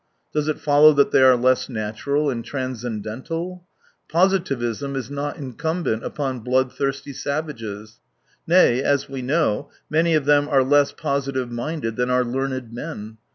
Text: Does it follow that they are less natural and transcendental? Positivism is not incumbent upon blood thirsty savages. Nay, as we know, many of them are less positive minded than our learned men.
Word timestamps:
Does 0.33 0.47
it 0.47 0.59
follow 0.59 0.93
that 0.93 1.11
they 1.11 1.21
are 1.21 1.35
less 1.37 1.69
natural 1.69 2.31
and 2.31 2.43
transcendental? 2.43 3.65
Positivism 4.09 4.95
is 4.95 5.11
not 5.11 5.37
incumbent 5.37 6.03
upon 6.03 6.39
blood 6.39 6.73
thirsty 6.73 7.13
savages. 7.13 7.99
Nay, 8.47 8.81
as 8.81 9.07
we 9.07 9.21
know, 9.21 9.69
many 9.91 10.15
of 10.15 10.25
them 10.25 10.47
are 10.49 10.63
less 10.63 10.91
positive 10.91 11.51
minded 11.51 11.97
than 11.97 12.09
our 12.09 12.23
learned 12.25 12.73
men. 12.73 13.19